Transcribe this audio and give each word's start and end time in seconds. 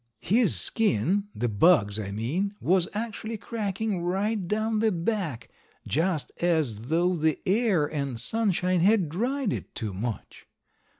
His 0.21 0.55
skin 0.59 1.25
(the 1.35 1.47
bug's, 1.47 1.99
I 1.99 2.09
mean), 2.09 2.55
was 2.59 2.87
actually 2.95 3.37
cracking 3.37 4.01
right 4.01 4.47
down 4.47 4.79
the 4.79 4.91
back, 4.91 5.47
just 5.87 6.31
as 6.41 6.87
though 6.87 7.15
the 7.15 7.39
air 7.45 7.85
and 7.85 8.19
sunshine 8.19 8.79
had 8.79 9.09
dried 9.09 9.53
it 9.53 9.75
too 9.75 9.93
much. 9.93 10.47